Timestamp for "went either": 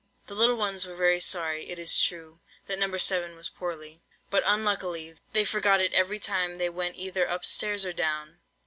6.69-7.29